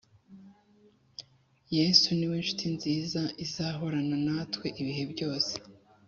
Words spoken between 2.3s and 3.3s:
nshuti nziza